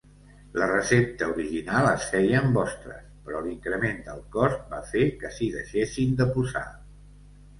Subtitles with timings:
[0.59, 5.51] La recepta original es feia amb ostres, però l'increment del cost va fer que s'hi
[5.59, 6.67] deixessin de posar.